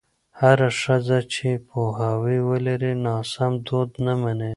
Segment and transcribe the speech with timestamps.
[0.39, 4.49] هره ښځه چې پوهاوی ولري، ناسم دود نه مني.